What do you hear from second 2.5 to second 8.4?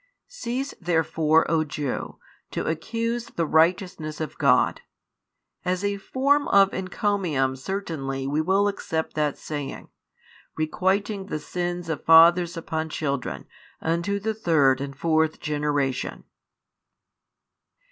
accuse the righteousness of God. As a form of encomium certainly